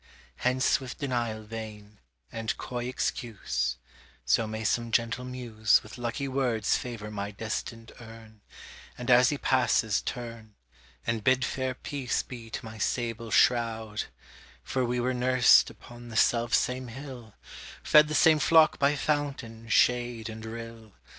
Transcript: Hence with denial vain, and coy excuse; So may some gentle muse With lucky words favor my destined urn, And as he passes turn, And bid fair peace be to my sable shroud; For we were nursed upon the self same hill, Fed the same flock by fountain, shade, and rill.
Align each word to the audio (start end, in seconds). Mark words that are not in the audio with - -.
Hence 0.37 0.79
with 0.79 0.97
denial 0.97 1.43
vain, 1.43 1.99
and 2.31 2.57
coy 2.57 2.85
excuse; 2.85 3.77
So 4.25 4.47
may 4.47 4.63
some 4.63 4.91
gentle 4.91 5.23
muse 5.23 5.79
With 5.83 5.99
lucky 5.99 6.27
words 6.27 6.75
favor 6.75 7.11
my 7.11 7.29
destined 7.29 7.91
urn, 7.99 8.41
And 8.97 9.11
as 9.11 9.29
he 9.29 9.37
passes 9.37 10.01
turn, 10.01 10.55
And 11.05 11.23
bid 11.23 11.45
fair 11.45 11.75
peace 11.75 12.23
be 12.23 12.49
to 12.49 12.65
my 12.65 12.79
sable 12.79 13.29
shroud; 13.29 14.05
For 14.63 14.83
we 14.83 14.99
were 14.99 15.13
nursed 15.13 15.69
upon 15.69 16.07
the 16.09 16.17
self 16.17 16.51
same 16.55 16.87
hill, 16.87 17.35
Fed 17.83 18.07
the 18.07 18.15
same 18.15 18.39
flock 18.39 18.79
by 18.79 18.95
fountain, 18.95 19.69
shade, 19.69 20.29
and 20.29 20.43
rill. 20.43 20.93